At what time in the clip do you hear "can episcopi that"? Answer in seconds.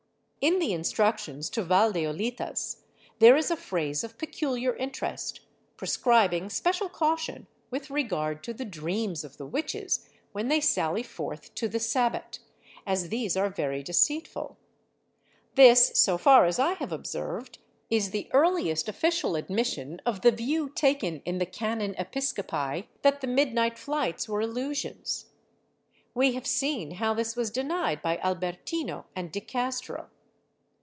21.45-23.21